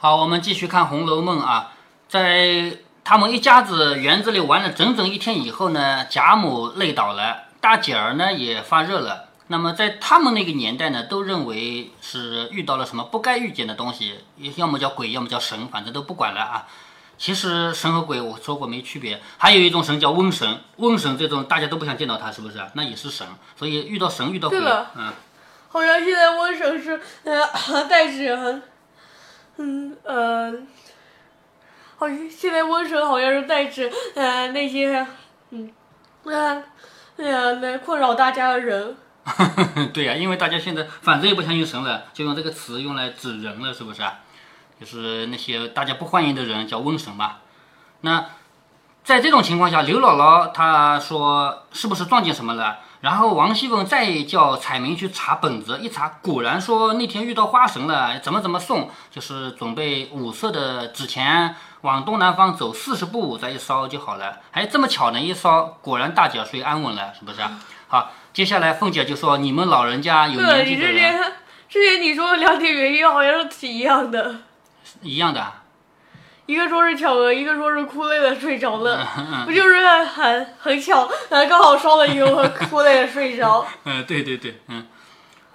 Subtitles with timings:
[0.00, 1.72] 好，我们继续看《红楼梦》啊，
[2.08, 9.30] 在他们一家子园子里玩了整整一天以后呢，贾母累倒了，大姐儿呢也发热了。
[9.48, 14.20] 那么在他们那个年代呢，都认为是遇到了什么不该遇见的东西，
[14.54, 16.68] 要么叫鬼，要么叫神，反正都不管了啊。
[17.18, 22.64] 其实神和鬼我说过没区别，还有一种神叫瘟神，瘟神这种大家都不想见到他，是不是？
[22.74, 23.26] 那也是神，
[23.56, 24.60] 所以遇到神遇到鬼，
[24.94, 25.12] 嗯，
[25.70, 28.62] 好像现在瘟神是呃 代指，
[29.58, 30.52] 嗯呃，
[31.98, 35.06] 好像现在瘟神好像是代指呃那些
[35.50, 35.70] 嗯
[36.24, 36.54] 啊
[37.16, 38.96] 呀那困扰大家的人。
[39.92, 44.20] 对呀，因为大家现在反正也不相信神了，就用这个词用来指人了，是不是啊？
[44.80, 47.38] 就是那些大家不欢迎的人叫瘟神嘛。
[48.02, 48.24] 那
[49.04, 52.78] 在这种情况下，刘姥姥她说是不是撞见什么了？
[53.00, 64.38] 然后王熙凤再叫彩明去查本子，一查果然说那天遇到花神了，怎么怎么送，就是准备五色的纸钱往东南方走四十步再一烧就好了。
[64.50, 67.40] 还这么巧呢，一烧果然大姐睡安稳了，是不是？
[67.86, 70.94] 好，接下来凤姐就说你们老人家有年纪的人。
[70.94, 71.32] 之前
[71.68, 74.36] 之前你说的两点原因好像是一样的。
[75.02, 75.52] 一样的，
[76.48, 79.06] 一个说是巧合，一个说是哭累了睡着了，
[79.44, 83.66] 不就是很很巧，刚好烧了以后哭累了睡着。
[83.84, 84.86] 嗯，对对对，嗯。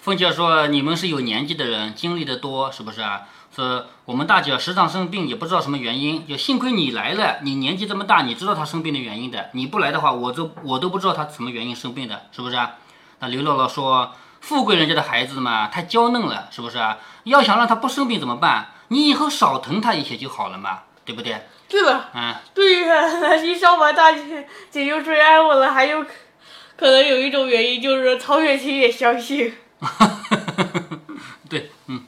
[0.01, 3.21] 凤姐说：“你们是有年纪的人，经历的多，是不是啊？
[3.55, 9.49] 说我们大姐时常生病，也不知道什么原因，就幸亏你来了，你年纪这么大，你知道她生病的原因的。
[9.53, 12.73] 你不来的话，我都我都不知道她什么原因生病的，是不是啊？”
[13.17, 16.99] 那刘姥姥说：“富贵人家的孩子嘛，太娇嫩了，是不是啊？
[17.23, 21.47] 要想让她不生病怎么办？”你以后少疼他一些就好了嘛，对不对？
[21.67, 26.05] 对了，嗯，对呀，你烧完大姐姐就追爱我了，还有
[26.77, 29.55] 可能有一种原因就是曹雪芹也相信。
[31.49, 32.05] 对，嗯。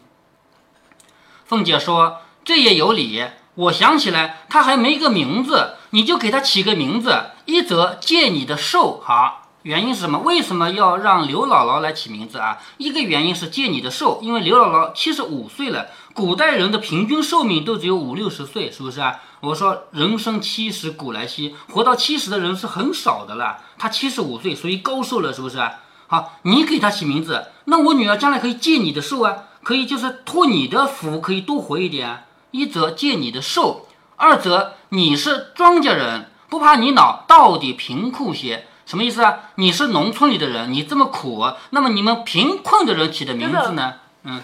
[1.45, 3.25] 凤姐说这也有理，
[3.56, 9.44] 我想起来他还没个名字，你就给他起个名字，一则借你的寿，好。
[9.66, 10.19] 原因是什么？
[10.19, 12.59] 为什么要让刘姥姥来起名字啊？
[12.78, 19.19] 一个原因是借你的寿，因为刘姥姥七十五岁了，古代人的平均寿命都只有五六十岁，是不是啊？
[19.40, 23.57] 我说人生七十古来稀，活到七十的人是很少的了。
[23.79, 25.57] 她七十五岁，属于高寿了，是不是？
[26.06, 32.25] 好，你给她起名字，那我女儿将来可以借你的寿啊，可以就是托你的福，可以多活一点。
[32.51, 38.67] 一则借你的寿，二则你是庄稼人，不怕你老，到底贫苦些。
[38.85, 39.50] 什么意思啊？
[39.56, 43.96] 你是农村里的人，你这么苦，那么你们贫困的人起的名字呢？
[44.23, 44.40] 嗯，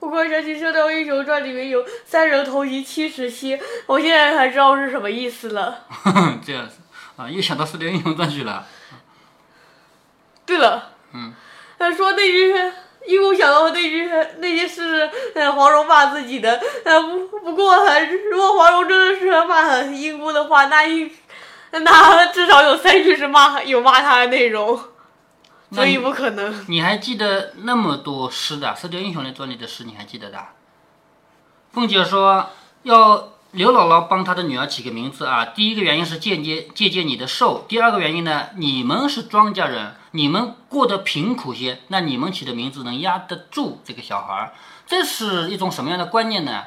[0.00, 5.78] 我刚想起《射雕英雄传》里面有“三人同行七十七”，我现在才知道是什么意思了。
[6.44, 6.76] 这样子
[7.16, 8.66] 啊，又想到《射雕英雄传》去了。
[10.44, 11.32] 对了，嗯，
[11.78, 12.48] 他说那句，
[13.06, 14.06] 因为我想到那句
[14.40, 15.10] 那些是
[15.56, 17.74] 黄蓉骂自己的，呃不不过，
[18.30, 21.10] 如果黄蓉真的是骂英姑的话，那应。
[21.80, 24.78] 那 至少有三句是骂有骂他的内容，
[25.72, 26.64] 所以不可能。
[26.68, 30.38] 你还记得那么多诗的《射雕英雄传》里的诗，你还记得的？
[31.72, 32.50] 凤姐说
[32.84, 35.46] 要刘姥姥帮她的女儿起个名字啊。
[35.46, 44.52] 第一个原因是间接借鉴你的寿，第二个原因呢，你们是庄稼人，你们过得贫苦些，那你们起的名字能压得住这个小孩儿，
[44.86, 46.64] 这是一种什么样的观念呢？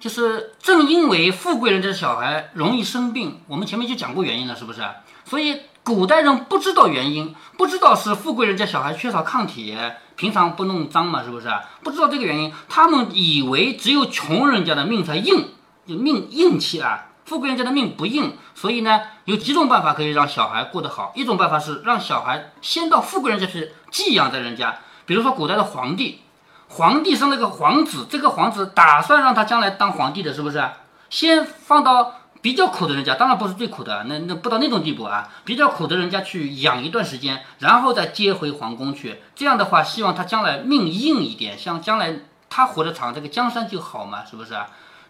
[0.00, 4.80] 就是正因为富贵人家的小孩容易生病，我们前面就讲过原因了，是不是？
[5.26, 9.76] 所以古代人不知道原因，不知道是富贵人家小孩缺少抗体，
[10.16, 11.48] 平常不弄脏嘛，是不是？
[11.84, 15.48] 不知道这个原因，他们以为只有穷人家的命才硬，
[15.86, 18.32] 就命硬气啊，富贵人家的命不硬。
[18.54, 21.12] 所以呢，有几种办法可以让小孩过得好。
[21.14, 26.20] 一种办法是让小孩先到富贵人家去寄养在人家，比如说古代的皇帝。
[26.70, 30.64] 皇帝生了个皇子，这个皇子打算让他将来当皇帝的，是不是？
[31.10, 35.28] 先放到比较苦的人家，当然不是最苦的，那那不到那种地步啊。
[35.44, 39.20] 比较苦的人家去养一段时间，然后再接回皇宫去。
[39.34, 44.54] 这样的话，希望他将来命硬一点，像将来他活得长，这个江山就好嘛，是不是？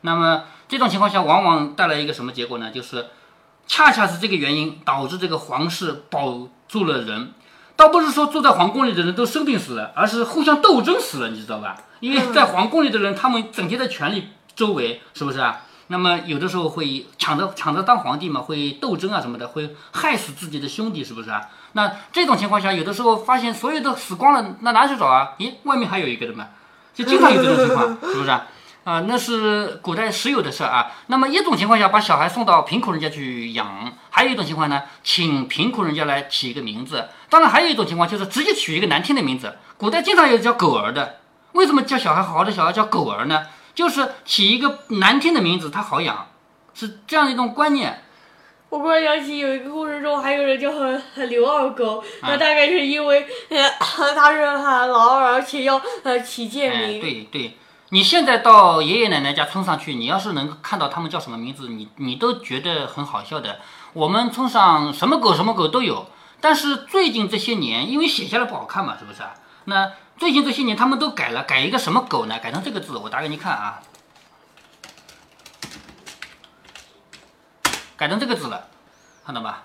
[0.01, 2.71] 那么这种情况下，往往带来一个什么结果呢？
[2.71, 3.09] 就是
[3.67, 7.35] 恰恰是这个原因导致这个皇室保住了人。
[7.81, 11.79] 倒不是说住在皇宫里的人都生病死了，而是互相斗争死了，你知道吧？
[12.01, 15.63] 因为在皇宫里的人，他们整天在权力周围，是不是啊？
[15.87, 21.41] 那么有的时候会抢着抢着当皇帝嘛，会斗争啊什么的，会害死自己的兄弟，是不是啊？
[21.73, 25.31] 那这种情况下，有的时候发现所有都死光了，那哪去找啊？
[25.39, 26.49] 咦，外面还有一个的嘛？
[26.93, 28.31] 就经常有这种情况，是不是？
[28.83, 30.91] 啊，那是古代时有的事儿啊。
[31.09, 33.67] 那么一种情况下，把小孩送到贫苦人家去养；
[34.11, 37.07] 还有一种情况呢，请贫苦人家来起一个名字。
[37.31, 39.57] 当然，还有一种情况就是直接取一个难听的名字。
[39.79, 41.21] 古代经常有叫狗儿的，
[41.53, 43.47] 为什么叫小孩好好的小孩叫狗儿呢？
[43.73, 46.27] 就是起一个难听的名字，它好养，
[46.75, 48.03] 是这样一种观念。
[48.69, 57.01] 我忽然想起有一个故事中还有人叫很刘二狗，啊那大概是因为呃他是他老二，而且要呃起贱哎，名。
[57.01, 57.57] 对对，
[57.89, 63.61] 你现在到爷爷奶奶家村上去，你要是能看到他们叫什么名字，你你都觉得很好笑的。
[63.93, 66.07] 我们村上什么狗什么狗都有，
[66.41, 69.35] 但是最近这些年，因为写下来不好看嘛，是不是啊？
[69.65, 72.39] 那最近这些年他们都改了，改一个什么狗呢？
[72.39, 73.81] 改成这个字，我打给你看啊，
[77.97, 78.69] 改成这个字了，
[79.25, 79.65] 看到吧？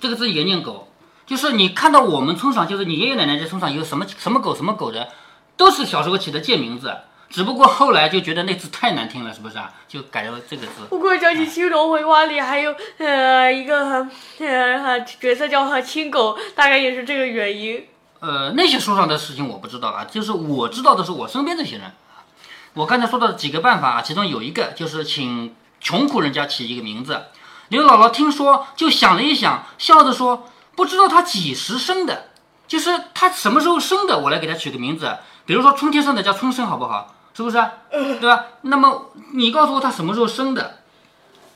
[0.00, 0.92] 这个字也念狗，
[1.26, 5.10] 就是你看到我们村上，就是你爷爷奶奶在村上有什么什么狗什么狗的，
[5.56, 6.94] 都是小时候起的贱名字，
[7.32, 9.72] 只不过后来就觉得那字太难听了，是不是啊？
[9.88, 10.72] 就改了这个字。
[10.90, 14.06] 我忽然想起《青龙回话》里还有呃一个
[14.38, 17.88] 呃角色叫青狗，大概也是这个原因。
[18.20, 21.90] 呃，那些书上的事情我不知道啊，就是我知道的是我身边这些人。
[22.74, 27.22] 我刚才说到的几个办法啊，其中有一个就是请穷苦人家起一个名字。
[27.68, 32.26] 刘姥姥听说就想了一想，笑着说：“不知道他几时生的，
[32.68, 35.16] 就是他什么时候生的，我来给他取个名字。
[35.46, 37.14] 比如说春天生的叫春生，好不好？
[37.34, 37.72] 是不是啊？
[37.90, 38.44] 对吧？
[38.62, 40.78] 那么你告诉我他什么时候生的？”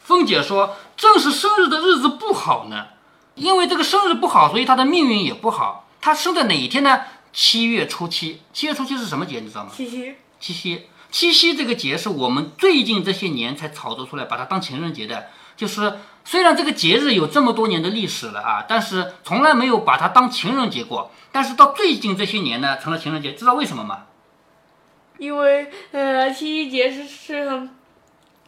[0.05, 2.87] 凤姐说：“正是生日的日子不好呢，
[3.35, 5.89] 因为这个生日不好，所以他的命运也不好。
[6.01, 7.01] 他生在哪一天呢？
[7.33, 8.41] 七月初七。
[8.53, 9.41] 七月初七是什么节？
[9.41, 9.71] 你知道吗？
[9.75, 10.87] 七夕，七夕。
[11.11, 15.27] 七夕这个节是我们最近这些年才炒作出来，把它当情人节的。
[15.57, 21.11] 就是虽然这个节日有这么多年的历史了啊，但是从来没有把它当情人节过。
[21.33, 23.33] 但是到最近这些年呢，成了情人节。
[23.33, 24.05] 知道为什么吗？
[25.19, 27.69] 因为呃七夕节是是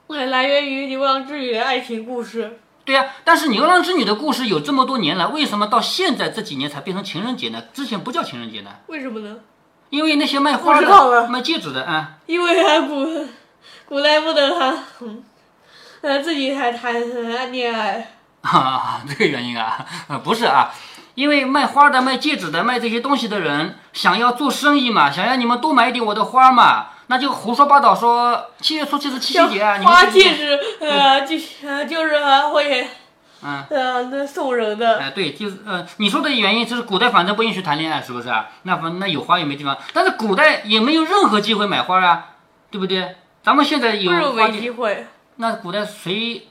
[0.07, 2.61] 呃来源于牛郎织女的爱情故事。
[2.85, 7.63] 对呀、但是牛郎织女的故事有这么多年了，为什么到现在这几年才变成情人节呢？
[7.75, 8.71] 之前不叫情人节呢？
[8.87, 9.37] 为什么呢？
[9.91, 13.27] 因为那些卖花的、卖戒指的啊，因为啊古
[13.87, 15.23] 古代不能谈，嗯
[16.01, 18.13] 呃自己还谈呃恋爱。
[18.41, 20.73] 啊，这个原因啊，呃不是啊，
[21.19, 31.35] 因为卖花的、卖戒指的、卖这些东西的人想要做生意嘛，想要你们多买一点我的花嘛，那就胡说八道说七月初七是七夕节啊，你们花戒指呃就
[31.67, 32.87] 呃就是呃会
[33.43, 33.65] 嗯。
[33.69, 35.01] 呃那送人的。
[35.01, 38.51] 哎，对，就是呃，你说的原因就是古代反正不允许谈恋爱，是不是啊？
[38.63, 42.27] 那反那有花也没地方，但是古代也没有任何机会买花啊，
[42.71, 43.17] 对不对？
[43.43, 45.05] 咱们现在有花，机会？
[45.35, 46.48] 那古代谁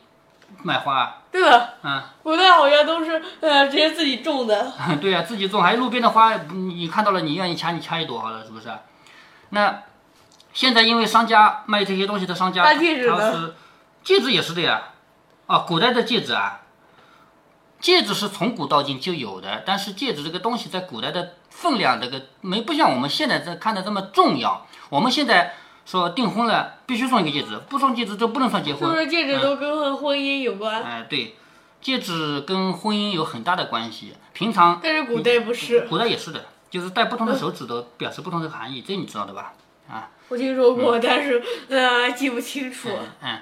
[0.68, 1.18] 买花啊？
[1.32, 4.74] 对吧，嗯，古代好像都是呃直接自己种的。
[5.00, 8.70] 对呀、自己种，还有路边的花，你看到了，你愿意掐你掐一朵好了，是不是？
[9.52, 9.84] 那
[10.52, 13.56] 现在因为商家卖这些东西的商家，戒指他是
[14.04, 14.82] 戒指也是的呀。
[15.46, 16.60] 啊，古代的戒指啊，
[17.80, 24.66] 戒指是从古到今就有的，但是戒指这个东西在古代的分量，这个没不像我们现在这看的这么重要。
[24.90, 25.54] 我们现在
[25.88, 28.90] 说订婚了必须送一个戒指，不送戒指就不能算结婚。
[28.90, 30.84] 是不是戒指都跟婚姻有关？
[30.84, 31.38] 哎、对，
[31.82, 34.14] 戒指跟婚姻有很大的关系。
[34.34, 39.54] 平常但是古代不是，古代也是的，就是戴不同的手指头表示不同的含义，这你知道的吧？
[39.90, 42.90] 啊，我听说过，但是呃记不清楚。
[43.22, 43.40] 嗯，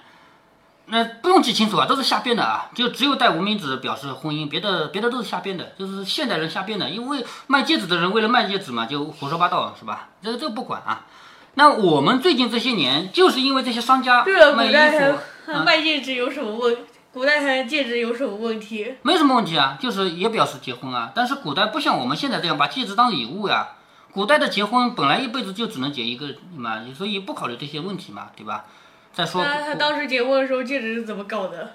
[0.86, 10.10] 那不用记清楚啊，都是瞎编的啊，就只有戴无名指表示婚姻，别的别的都是瞎编的，就是现代人瞎编的，因为卖戒指的人为了卖戒指嘛，就胡说八道，是吧？
[10.22, 11.08] 这个这个不管啊。
[11.56, 16.78] 那我们最近这些年，就是因为这些商家对了，卖衣古代服，还卖戒指有什么问？
[17.14, 18.96] 古代还戒指有什么问题？
[19.02, 21.14] 没什么问题啊，就是也表示结婚啊。
[21.16, 23.70] 但是古代不像我们现在这样把戒指当礼物呀、
[24.12, 26.28] 古代的结婚本来一辈子就只能结一个
[26.58, 28.66] 嘛，所以不考虑这些问题嘛，对吧？
[29.14, 31.72] 再说，那他当时结婚的时候戒指是怎么搞的？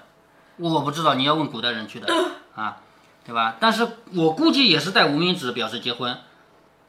[0.57, 2.07] 我不知道，你要问古代人去的
[2.53, 2.77] 啊，
[3.25, 3.55] 对吧？
[3.59, 6.15] 但是我估计也是戴无名指表示结婚。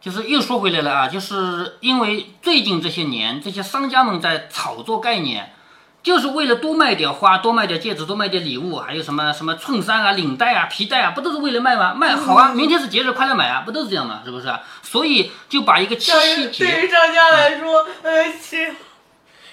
[0.02, 5.54] 就是又说回来了啊，就是因为最近这些年，这些商家们在炒作概念，
[6.02, 11.94] 就是为了多卖点花，多卖点戒指，多卖点礼物，还有什么什么衬衫啊、领带啊、皮带啊，不都是为了卖吗？
[11.94, 14.23] 卖好啊，明天是节日，快来买啊，不都是这样吗？
[14.25, 14.52] 是不是？
[14.82, 18.75] 所以就把一个七对夕于对，于商家来说，呃，是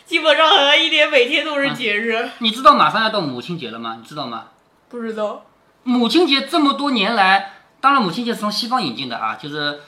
[0.08, 2.28] 基本上好像一年每天都是节日。
[2.40, 3.98] 你知道马上要到母亲节了吗？
[4.00, 4.46] 你知道吗？
[4.90, 5.46] 不知道，
[5.84, 9.82] 母亲节这么多年来，当然母亲节是从西方引进的啊，就是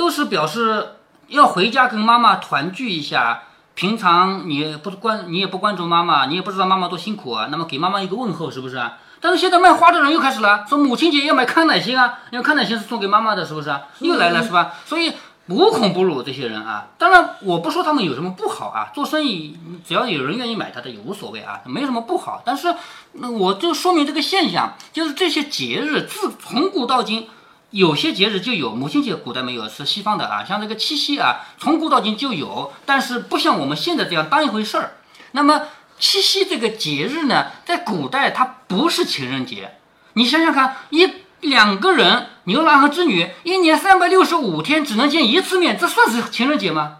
[0.00, 0.94] 都是表示
[1.28, 3.42] 要回家跟妈妈团聚一下。
[3.74, 8.96] 平常你也不关，你也不关注妈妈，你也不知道妈妈多辛苦啊，那么给妈妈一个问候，是不是啊？
[9.20, 13.82] 但是现在卖花的人又开始了，说母亲节要买康乃馨啊，因为康乃馨是送给妈妈的，是不是啊？
[13.98, 14.72] 又来了是吧？
[14.86, 15.12] 所以
[15.48, 16.88] 无孔不入这些人啊。
[16.96, 22.42] 当然，我不说他们有什么不好啊，做生意只要有人愿意买他的也无所谓啊，没什么不好。
[22.44, 22.74] 但是
[23.12, 27.28] 那我就说明这个现象，就是这些节日自从古到今，
[27.70, 30.44] 有些节日就有母亲节，古代没有，是西方的啊。
[30.44, 34.96] 像这个七夕啊，从古到今就有，但是不像我们现在这样当一回事儿。
[35.32, 35.62] 那么
[35.98, 39.76] 七夕这个节日呢，在古代它不是情人节。
[40.14, 41.08] 你想想看，一
[41.40, 46.96] 两个人，牛郎和织女，一年三百六十五天只能见一次面，这算是情人节吗？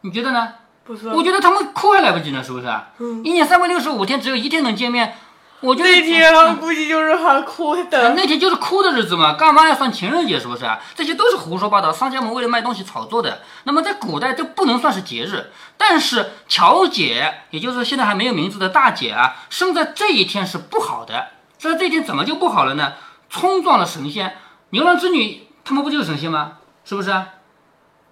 [0.00, 0.54] 你觉得呢？
[0.84, 2.66] 不是，我觉得他们哭还来不及呢，是不是？
[3.00, 5.16] 嗯一年三百六十五天，只有一天能见面，
[5.60, 8.14] 我那天估计就是喊哭啊的。
[8.14, 10.38] 那天就是哭的日子嘛，干嘛要算情人节？
[10.38, 10.78] 是不是啊？
[10.94, 13.42] 这些都是胡说八道，商家们为了卖东西炒作的。
[13.64, 15.50] 那么在古代，这不能算是节日。
[15.76, 21.28] 但是乔姐，也就是现在还没有名字的大姐啊，生在这一天是不好的。
[21.58, 22.92] 这这一天怎么就不好了呢？
[23.30, 24.36] 冲撞了神仙，
[24.70, 26.58] 牛郎织女他们不就是神仙吗？
[26.84, 27.28] 是不是啊？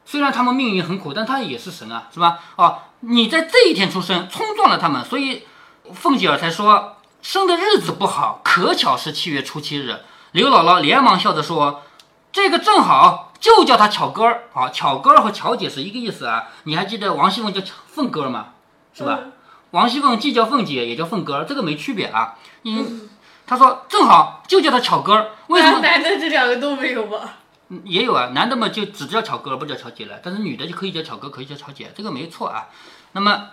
[0.06, 2.40] 虽然他们命运很苦，但他也是神啊，是吧？
[2.56, 5.46] 哦，你在这一天出生，冲撞了他们，所以
[5.92, 6.93] 凤姐儿才说
[7.24, 10.02] 生的日子不好，可巧是七月初七日。
[10.32, 11.82] 刘姥姥连忙笑着说
[12.30, 14.44] ：“这个正好，就叫他巧哥儿。
[14.52, 16.48] 好，巧哥儿和巧姐是一个意思啊。
[16.64, 18.48] 你还记得王熙凤叫巧凤哥儿吗？
[18.92, 19.18] 是吧？
[19.22, 19.32] 嗯
[19.70, 22.36] 王熙凤既叫凤姐，也叫凤哥儿，这个没区别啊。
[22.64, 23.08] 嗯
[23.46, 25.80] 他说正好就叫他巧哥儿，为什么？
[25.82, 27.36] 男的这两个都没有吧？
[27.70, 32.68] 嗯也有啊，男的嘛就只叫巧哥，不叫巧姐了，但是女的就可以叫巧哥，可以叫巧姐，这个没错啊。
[33.12, 33.46] 那么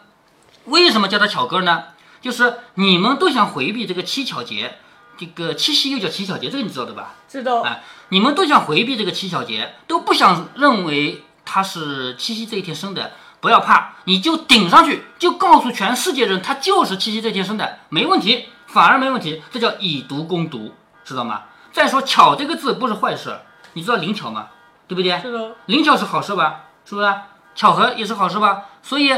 [0.66, 1.86] 为什么叫他巧哥呢？
[2.22, 4.78] 就是你们都想回避这个七巧节，
[5.18, 7.16] 这个七夕又叫七巧节，这个你知道的吧？
[7.28, 7.62] 知道。
[7.62, 13.12] 哎，你们都想回避这个七巧节，都不想认为他是七夕这一天生的。
[13.40, 21.46] 不要怕，你就顶上去，就告诉全世界人他就是七夕这天生的，没问题，反而没问题，这叫以毒攻毒，知道吗？
[21.72, 23.40] 再说巧这个字不是坏事，
[23.74, 24.50] 你知道灵巧吗？
[24.88, 25.20] 对不对？
[25.20, 25.56] 是的。
[25.66, 26.66] 灵巧是好事吧？
[26.86, 27.12] 是不是？
[27.56, 28.66] 巧合也是好事吧？
[28.84, 29.12] 所以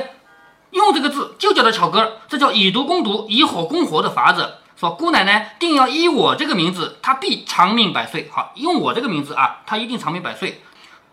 [0.74, 4.56] 用这个字就叫他巧哥，这叫以毒攻毒、以火攻火的法子。
[4.76, 8.30] 说姑奶奶定要依我这个名字，她必长命百岁。
[8.34, 10.62] 好，用我这个名字啊，她一定长命百岁。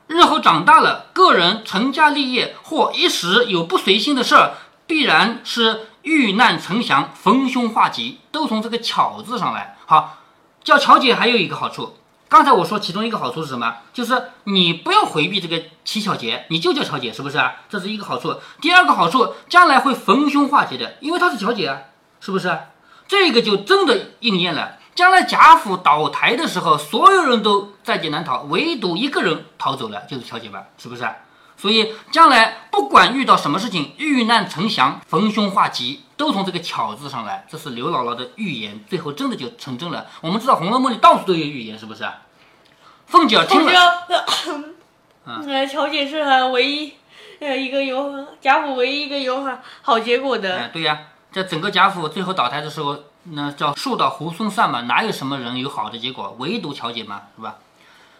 [0.06, 4.54] 日后长大了，个人成家立业或一时有不随心的事儿，
[4.86, 9.76] 必然是遇难成祥、逢凶化吉，都从这个巧字上来。
[9.86, 10.16] 好，
[10.64, 11.94] 叫巧姐还有一个好处，
[12.30, 13.78] 刚才我说其中一个好处是什么？
[13.92, 17.56] 就是你不要回避这个七巧节，你就叫巧姐，是不是啊？
[17.68, 18.36] 这是一个好处。
[18.60, 21.76] 第二个好处，将来会逢凶化吉的，因为她是巧姐啊，
[22.20, 22.56] 是不是？
[23.08, 24.76] 这个就真的应验了。
[24.94, 30.66] 将来贾府倒台的时候，所有人都在劫难逃，唯独一个人逃走了，就是巧姐吧？
[30.78, 31.04] 是不是？
[31.56, 37.46] 所以将来不管遇到什么事情，遇难成祥、逢凶化吉，都从这个“巧”字上来。
[37.50, 40.06] 这是刘姥姥的预言，最后真的就成真了。
[40.20, 42.06] 我们知道《红楼梦》里到处都有预言，是不是？
[43.06, 44.14] 凤姐听凤了，姐，
[45.24, 46.92] 呃，巧姐是唯一
[47.40, 49.44] 呃一个有贾府唯一一个有
[49.82, 50.58] 好结果的。
[50.58, 50.98] 哎，对呀，
[51.32, 56.36] 在整个贾府最后倒台的时候，那叫树倒猢狲散嘛，哪有什么人有好的结果？
[56.38, 57.56] 唯独巧姐嘛，是吧？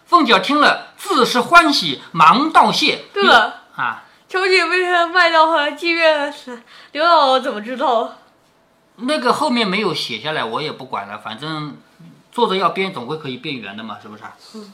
[0.07, 3.05] 凤姐听了，自是欢喜，忙道谢。
[3.13, 6.63] 对了，啊，乔姐为什么卖到和妓院是？
[6.93, 8.13] 刘姥姥怎么知道？
[8.95, 11.75] 那个后面没有写下来，我也不管了，反正
[12.31, 14.23] 作者要编，总归可以变圆的嘛，是不是？
[14.55, 14.73] 嗯。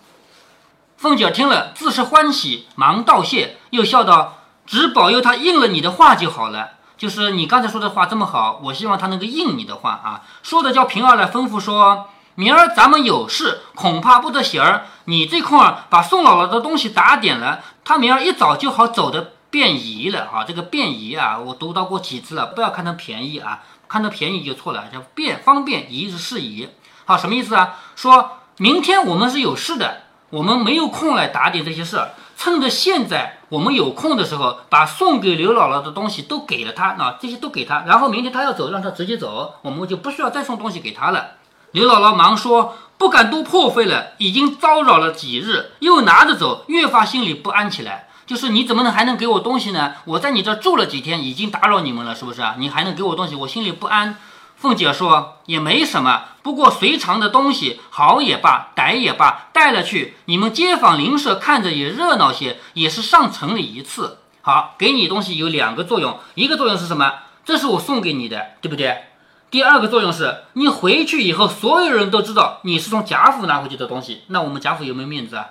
[0.97, 6.73] 凤姐听了，自是欢喜，忙道谢，又笑道：“只保佑他应了你的话就好了。
[6.95, 14.85] 就是你刚才说的话这么好，我希望他能够应你的话啊。”说的叫平儿来吩咐说：“明儿咱们有事，恐怕不得闲儿。
[15.05, 20.43] 你这空儿把宋姥姥的东西打点了，他明儿一早就好走的便宜了啊。
[20.47, 26.67] 这个便宜啊，我读到过几次了，不要看成便宜啊。”看到便宜就错了，叫便方便宜是适宜。
[27.05, 27.79] 好，什么意思啊？
[27.95, 31.97] 说明天我们是有事的，我们没有空来打点这些事，
[32.35, 41.35] 趁着现在我们有空的时候，把送给刘姥姥的东西都给了她，那这些都给她，然后明天她要走，让她直接走，我们就不需要再送东西给她了。
[41.71, 49.95] 刘姥姥忙说：“不敢多破费了，已经叨扰了几日，又拿着走，越发心里不安起来。”就是你怎么能还能给我东西呢？
[50.03, 52.55] 我在你这住了几天，已经打扰你们了，是不是啊？
[52.59, 54.17] 你还能给我东西，我心里不安。
[54.57, 64.17] 凤姐说也没什么，不过随常的东西，好也罢，歹也罢，带了去，你们街坊邻舍看着也热闹些，也是上城里一次。
[64.41, 67.13] 好，给你东西有两个作用，一个作用是什么？
[67.45, 69.03] 这是我送给你的，对不对？
[69.49, 75.47] 第二个作用是你回去以后，所有人都知道你是从贾府拿回去的东西，那我们贾府有没有面子啊？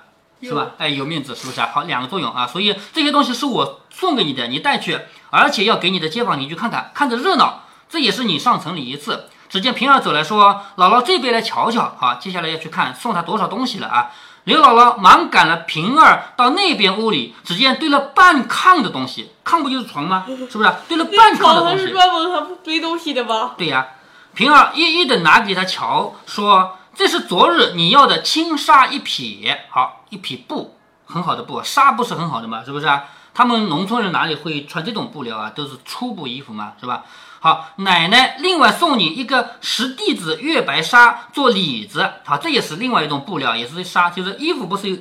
[0.46, 0.72] 是吧？
[0.78, 1.70] 哎，有面子是不是啊？
[1.72, 5.00] 好，两个作用啊，所以这些东西是我送给你的，你带去，
[5.30, 9.28] 而且要给你的街坊邻居看看，看着热闹，这也是你上城里一次。
[9.48, 14.10] 只见平儿走来说：“姥姥这边来瞧瞧。”好，接下来要去看送他多少东西了啊！
[14.42, 20.24] 刘姥姥忙赶了平儿到那边屋里，只见堆了半炕的东西，炕不就是床吗？
[20.50, 20.72] 是不是？
[20.88, 21.86] 堆了半炕的床东西。
[21.86, 23.54] 是专门堆东西的吧？
[23.56, 23.86] 对呀，
[24.34, 32.64] 平儿一一的拿给他瞧，说：“这是昨日你要的轻纱一匹，好一匹布，很好的布，纱不是很好的嘛？
[32.64, 33.04] 是不是啊？
[33.34, 35.50] 他们农村人哪里会穿这种布料啊？
[35.50, 37.04] 都是粗布衣服嘛，是吧？
[37.40, 44.96] 好，奶奶另外送你一个十弟子月白纱做里子，好，这也是另外一种布料，也是纱，就是衣服不是有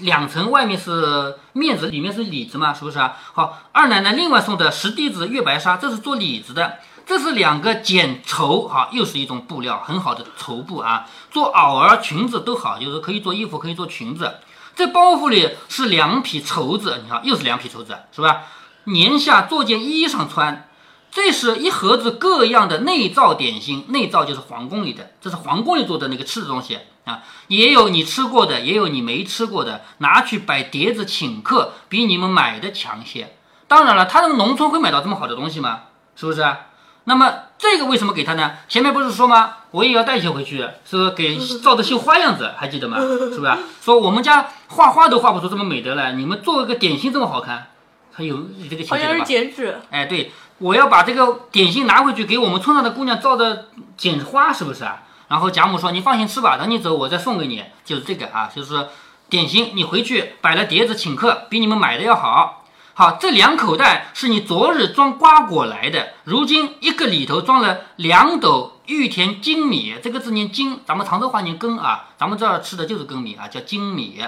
[0.00, 3.16] 两层，外面是面子，里面是里子嘛，是不是啊？
[3.32, 6.78] 好，二奶奶另外送的十弟子月白纱，这是做里子的。
[7.06, 11.06] 这是两个剪绸，哈，又是一种布料，很好的绸布啊。
[11.30, 14.34] 做袄儿、裙子都好，就是可以做衣服，可以做裙子。
[14.78, 18.42] 这包袱里是两匹绸子，你看，又是两匹绸子，是吧？
[18.84, 20.68] 年下做件衣裳穿。
[21.10, 27.24] 这是一盒子各样的内造点心，内造就是皇宫里的，这是皇宫里做的那个吃的东西啊。
[27.48, 33.34] 也有你吃过的，也有你没吃过的，拿去摆碟子请客，比你们买的强些。
[33.66, 35.80] 当然了，他那个农村会买到这么好的东西吗？
[36.14, 36.56] 是不是？
[37.02, 38.52] 那么这个为什么给他呢？
[38.68, 39.56] 前面不是说吗？
[39.72, 43.00] 我也要带一些回去，是给照着绣花样子，还记得吗？
[43.02, 43.52] 是不是？
[43.82, 47.68] 说我们家画画都画不出这么美的来，你们做一个点心这么好看，
[48.12, 48.36] 还有
[48.70, 49.80] 这个情节好像是剪纸。
[49.90, 55.02] 哎，对，我要把这个点心拿回去给我们村上的姑娘照着剪花，是不是啊？
[55.28, 58.86] 然后贾母说：“你放心吃吧，等你走我再送给你。”就是这个啊，就是
[59.28, 62.64] 点心，你回去摆了碟子请客，比你们买的要好。
[62.94, 74.18] 好，这两口袋是你昨日装瓜果来的，如今一个里头装了两斗玉田粳米，这个字念粳，咱们常州话念羹啊，咱们这儿吃的就是羹米啊，叫粳米。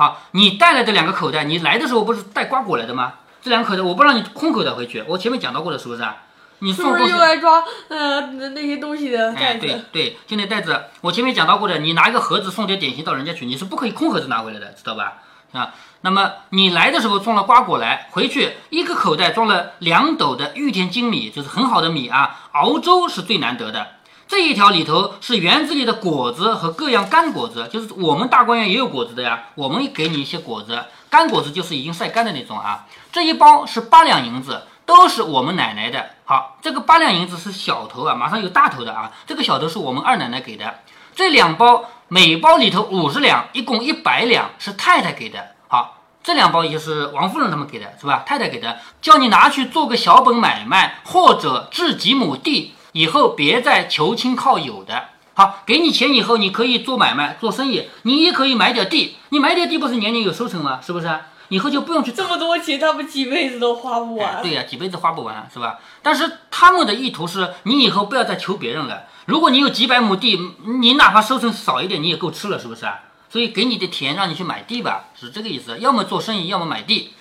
[0.00, 3.12] 好，你带来的两个口袋，你来的时候不是带瓜果来的吗？
[3.42, 6.16] 这两个口袋我不让你空口袋回去，我前面讲到过的是不是啊？
[6.60, 9.66] 你送东西是不是用来装呃那些东西的哎，袋子？
[9.66, 15.18] 对对，就那袋子，我前面讲到过的，你拿一个盒子送点点心到人家去，你是不可以空盒子拿回来的，知道吧？
[15.52, 23.86] 啊，那么你来的时候装了瓜果来，回去一个口袋装了两斗的玉田精米，就是很好的米啊，熬粥是最难得的。
[24.30, 32.86] 这一条里头是园子里的果子和各样干果子，就是我们大观园也有果子的呀，我们给你一些果子，干果子就是已经晒干的那种啊。
[33.10, 36.10] 这一包是八两银子，都是我们奶奶的。
[36.24, 40.78] 好，这个八两银子是小头啊，马上有大头的啊，这个小头是我们二奶奶给的。
[41.16, 45.44] 这两包每包里头五十两，一共一百两是太太给的。
[45.66, 48.22] 好，这两包也是王夫人他们给的，是吧？
[48.24, 55.04] 太太给的，叫你拿去做个小本买卖，或者置几亩地，以后别再求亲靠友的。
[55.34, 59.16] 好，给你钱以后，你可以做买卖、做生意，你也可以买点地。
[59.30, 60.80] 你买点地不是年年有收成吗？
[60.84, 61.08] 是不是？
[61.48, 64.36] 以后就不用去这么多钱，他们几辈子都花不完。
[64.36, 65.78] 哎对呀、几辈子花不完，是吧？
[66.02, 69.04] 但是他们的意图是你以后不要再求别人了。
[69.26, 70.38] 如果你有几百亩地，
[70.80, 73.00] 你哪怕收成少一点，你也够吃了，是不是啊？
[73.28, 75.78] 所以给你的田让你去买地吧，是这个意思。
[75.78, 77.14] 要么做生意，要么买地。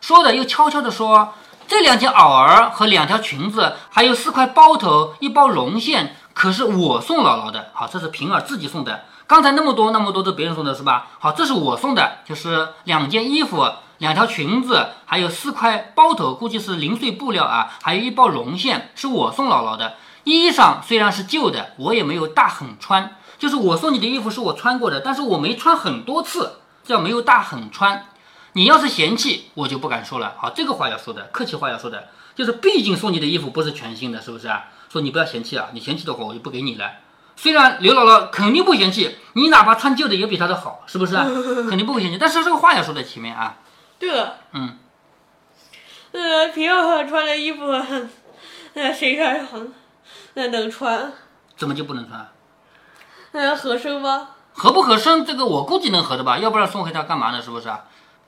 [0.00, 1.34] 说的又悄悄的说，
[1.66, 7.70] 这两件袄儿和两条裙子，还有四块包头、一包绒线，可是我送姥姥的。
[7.72, 9.04] 好，这是平儿自己送的。
[9.26, 11.06] 刚才那么多那么多都别人送的是吧？
[11.18, 13.66] 好，这是我送的，就是两件衣服、
[13.98, 19.94] 两条裙子，还有四块包头，估计是零碎布料啊，还有一包绒线，是我送姥姥的。
[20.24, 28.06] 衣裳虽然是旧的，我也没有大很穿，就是我送你的衣服是我穿过的，但是我没穿很多次，叫没有大很穿。
[28.54, 30.34] 你要是嫌弃，我就不敢说了。
[30.38, 34.64] 好，这个话要说的，客气话要说的，就是毕竟送你的衣服不是全新的，是不是啊？
[34.88, 36.90] 说你不要嫌弃啊，你嫌弃的话我就不给你了。
[37.36, 41.24] 虽然刘姥姥肯定不嫌弃，你哪怕穿旧的也比她的好，是不是啊？
[41.68, 42.16] 肯定不会嫌弃。
[42.18, 43.58] 但是这个话要说在前面啊，
[43.98, 44.78] 对了，嗯，
[46.12, 47.64] 呃，平儿穿的衣服，
[48.74, 49.58] 呃，谁穿好？
[50.34, 51.12] 那能穿？
[51.56, 52.28] 怎么就不能穿？
[53.32, 54.28] 那合身吗？
[54.52, 57.42] 合不合身，这个我估计能合的吧，要不然送给他干嘛呢？
[57.42, 57.84] 是不是啊？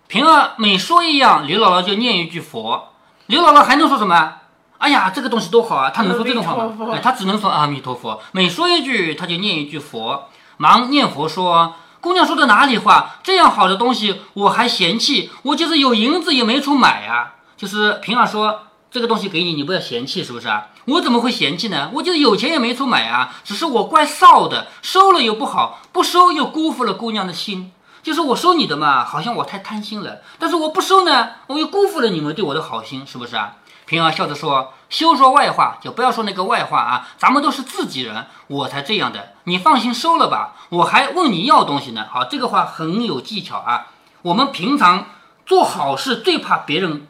[0.09, 2.93] 平儿每说一样，刘姥姥就念一句佛，
[3.27, 4.35] 刘姥姥还能说什么？
[4.79, 5.91] 哎呀，这个东西多好啊！
[5.91, 6.55] 她能说这种话？
[6.55, 8.21] 吗哎，她只能说阿弥陀佛。
[8.33, 13.17] 每说一句，她就念一句佛，忙念佛说：“姑娘说的哪里话？
[13.23, 15.31] 这样好的东西我还嫌弃？
[15.43, 20.69] 我就是有银子也没处买啊。”就是平儿说这个东西给你，你不要嫌弃，是不是啊？
[20.85, 21.91] 我怎么会嫌弃呢？
[21.95, 27.73] 我就是有钱也没处买啊，只是我怪臊的，收了又不好，不收又辜负了姑娘的心。
[28.07, 33.57] 就是我收你的嘛，好像我太贪心了；但是我不收呢，我又辜负了你们对我的好心，是不是啊？
[33.85, 39.33] 平儿笑着说：“休说外话，就不要说那个外话啊，咱们都是自己人，我才这样的。
[39.43, 42.07] 你放心收了吧，我还问你要东西呢。
[42.09, 43.89] 好，这个话很有技巧啊。
[44.23, 45.07] 我们平常
[45.45, 47.09] 做好事最怕别人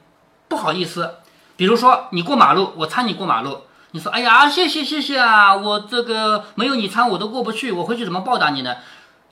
[0.49, 1.17] 不好意思，
[1.57, 8.77] 比如说你过马路，我搀你过马路，你说哎呀谢谢谢谢啊，我这个没有你搀我都过不去，我回去怎么报答你呢？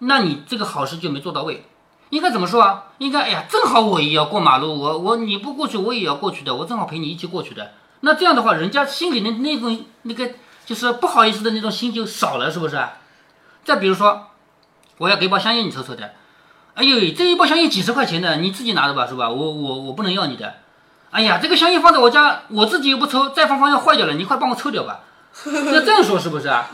[0.06, 1.66] 那你这个好事就没做到位。
[2.10, 2.84] 应该怎么说啊？
[2.98, 7.72] 应该哎呀，正好我也要过马路，我我你不过去，我也要过去的，我正好陪你一起过去的。
[8.00, 10.30] 那这样的话，人家心里的那种那个
[10.64, 12.78] 就是不好意思的那种心就少了，是不是？
[13.64, 14.26] 再比如说，
[14.98, 16.12] 我要给包香烟你抽抽的。
[16.74, 19.28] 哎呦，这一包香烟几十块钱的，你自己拿着吧，是吧？
[19.28, 20.54] 我我我不能要你的。
[21.10, 25.00] 哎呀，这个香烟放在我家，我自己又不抽，再放放要坏掉了，你快帮我抽掉吧。
[25.46, 26.68] 要这样说是不是啊？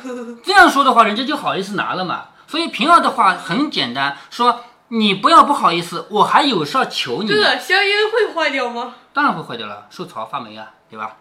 [0.44, 2.24] 这样说的话，人家就好意思拿了嘛。
[2.50, 7.28] 所以平儿的话很简单，说你不要不好意思，我还有事儿求你。
[7.28, 8.94] 对了，香烟会坏掉吗？
[9.12, 11.12] 当然会坏掉了，受潮发霉啊，对吧？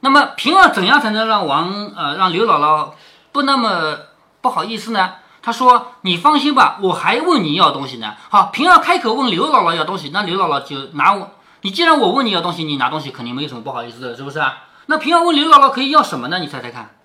[0.00, 2.92] 那么平儿怎样才能让王呃让刘姥姥
[3.30, 3.98] 不那么
[4.40, 5.16] 不好意思呢？
[5.42, 11.30] 他说：“你放心吧，我还问你要东西呢。”好，平儿开口问刘姥姥要东西，那刘姥姥就拿我。
[11.60, 14.64] 你既然我问你要东西，你拿东西肯定没有什么不好意思的，是不是啊？
[14.86, 16.38] 那平儿问刘姥姥可以要什么呢？
[16.38, 16.97] 你猜猜看。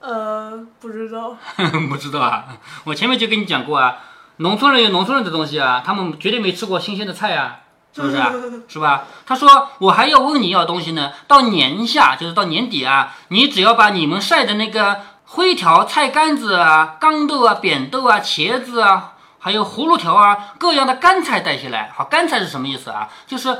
[0.00, 1.36] 呃，不知道。
[1.88, 2.44] 不知道啊？
[2.84, 3.98] 我前面就跟你讲过啊，
[4.38, 7.60] 农村人有农村人的东西啊，他们绝对没吃过新鲜的菜啊，
[7.94, 8.32] 是不是啊？
[8.66, 9.04] 是吧？
[9.26, 21.92] 他说我还要问你要东西呢，到年下就是到年底啊，你只要把你们晒的那个灰条、菜干子啊、豇豆啊、扁豆啊、茄子啊，还有葫芦条啊，各样的干菜带下来。
[21.94, 23.08] 好，干菜是什么意思啊？
[23.26, 23.58] 就是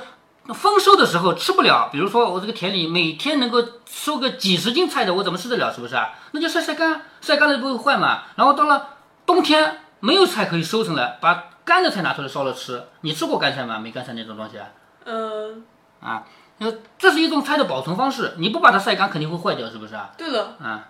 [0.55, 5.73] 丰收的时候吃不了，比如说我这个田里每天能够收个几十斤菜的，我怎么吃得了？
[5.73, 6.11] 是不是啊？
[6.33, 8.23] 那就晒晒干，晒干了不会坏嘛。
[8.37, 8.89] 然后到了
[9.27, 12.85] 冬天没有菜可以收成了，把干的菜拿出来烧了吃。
[13.03, 13.79] 你吃过干菜吗？
[13.79, 14.67] 没干菜那种东西啊？
[15.05, 15.65] 嗯，
[16.01, 16.25] 啊，
[16.59, 20.11] 那，这是一种菜的保存方式，你不把它晒干肯定会坏掉，是不是啊？
[20.17, 20.89] 对了，啊，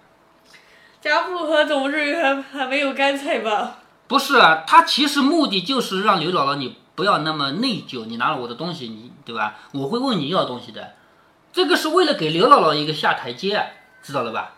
[1.01, 3.79] 家父和总是还还没有干菜吧？
[4.09, 9.55] 不是啊，他其实目的就是让刘姥姥你不要那么内疚，你拿了我的东西，你对吧？
[9.71, 10.95] 我会问你要东西的，
[11.53, 14.55] 这个是为了给刘姥姥一个下台阶，知道了吧？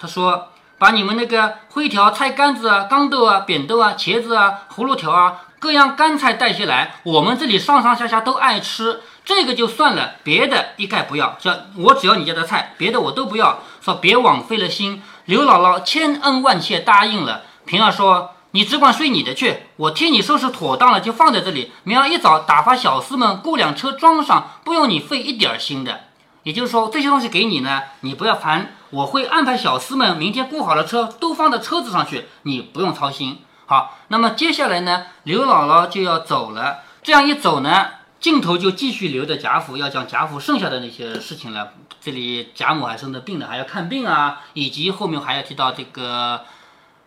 [0.00, 13.60] 他说把你们那个灰条、菜干子啊、豇豆啊、扁豆啊、茄子啊、葫芦条啊，各样干菜带些来，我们这里上上下下都爱吃，这个就算了，别的一概不要，叫我只要你家的菜，别的我都不要。
[13.80, 17.42] 说别枉费了心，刘姥姥千恩万谢答应了。
[17.64, 18.34] 平儿说。
[18.52, 21.70] 你只管睡你的去，我替你收拾妥当了，就放在这里。
[21.84, 26.00] 明儿一早打发小厮们雇辆车装上，不用你费一点心的。
[26.42, 33.38] 也就是说，这些东西给你呢，你不要烦，我会安排小厮们明天雇好了车，都放到车子上去，你不用操心。
[33.66, 36.80] 好，那么接下来呢，刘姥姥就要走了。
[37.04, 37.86] 这样一走呢，
[38.18, 41.74] 镜头就继续留着贾府，要讲贾府剩下的那些事情了。
[42.00, 46.40] 这里贾母还生着病呢，还要看病啊，以及后面还要提到这个。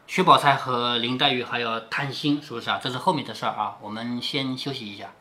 [0.05, 2.79] 薛宝钗和林黛玉还要贪心，是不是啊？
[2.81, 5.11] 这是后面的事儿啊，我们先休息一下。